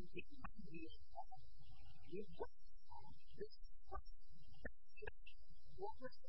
What 0.00 0.08
was 6.00 6.16
the 6.22 6.28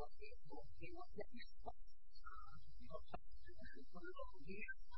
what 0.00 0.08
they 0.16 0.32
want 0.48 0.64
to 0.64 0.80
do. 0.80 0.80
They 0.80 0.90
want 0.96 1.08
to 1.12 1.16
get 1.20 1.28
their 1.28 1.44
stuff. 1.44 1.76
You 2.80 2.88
know, 2.88 3.00
talk 3.04 3.20
to 3.20 3.52
them 3.52 3.84
for 3.92 4.00
a 4.00 4.08
little 4.08 4.40
bit. 4.48 4.89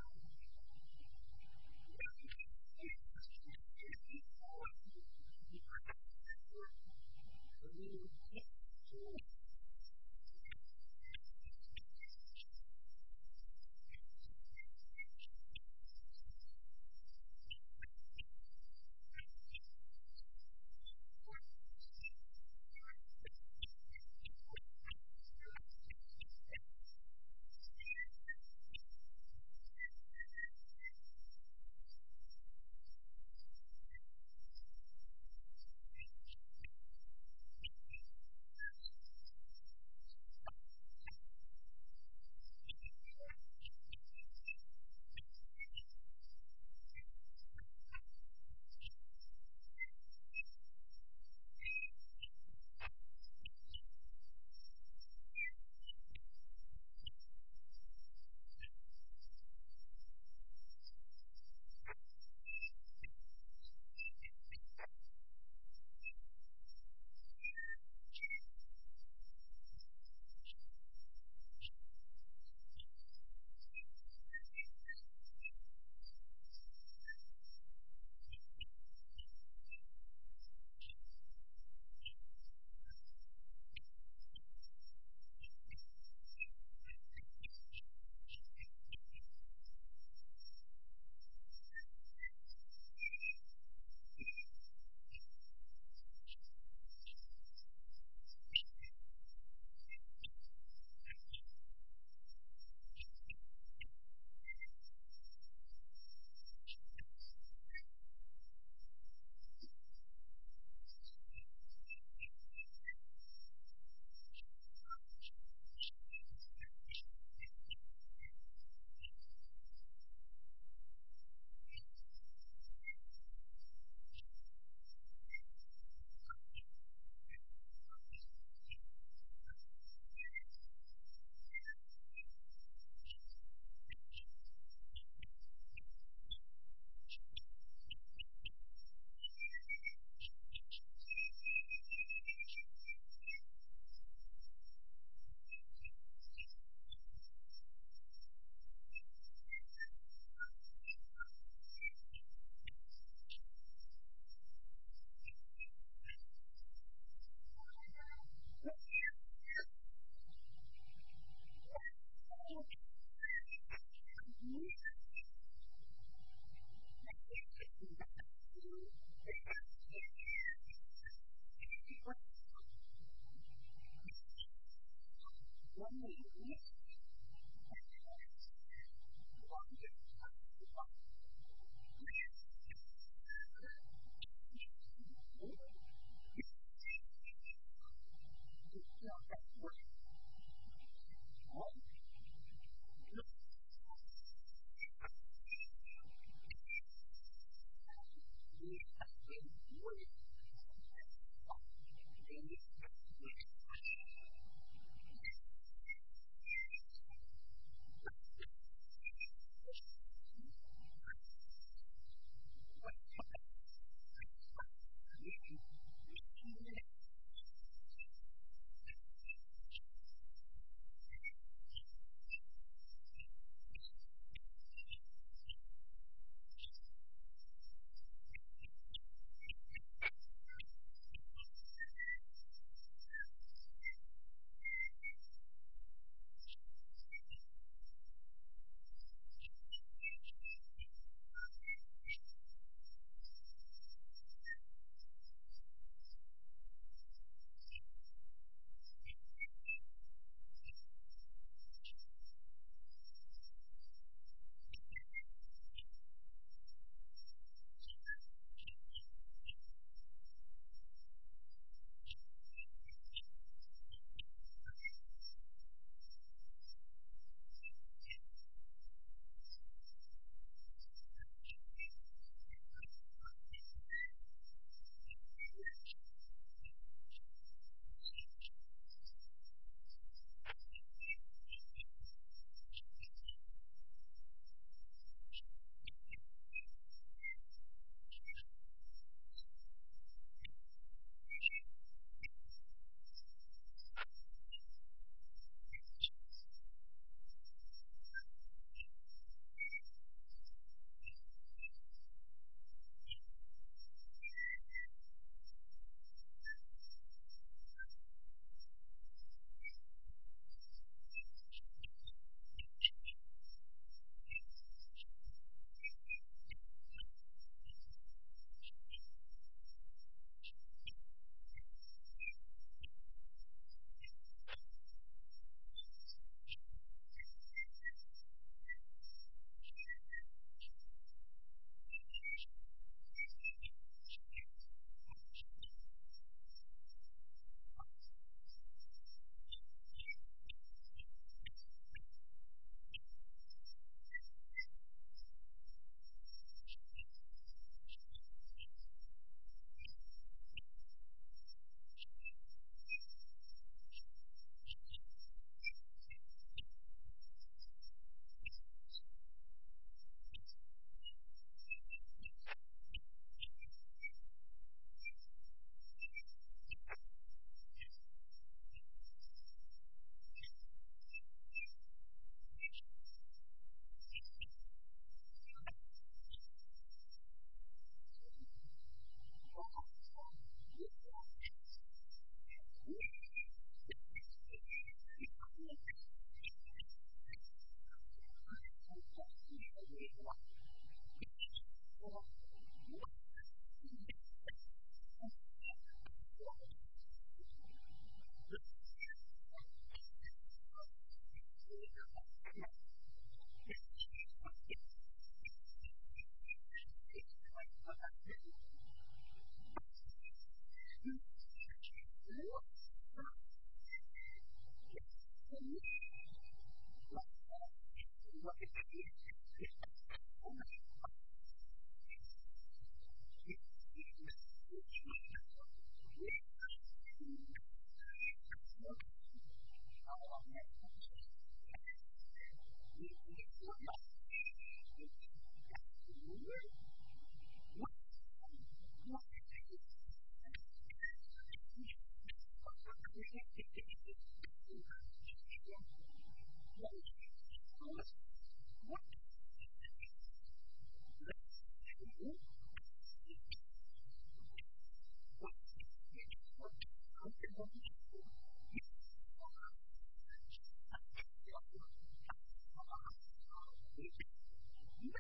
Thank 457.75 457.85